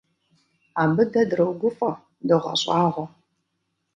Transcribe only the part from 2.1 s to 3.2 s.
догъэщӀагъуэ.